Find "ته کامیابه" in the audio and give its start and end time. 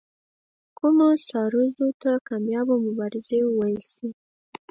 2.01-2.75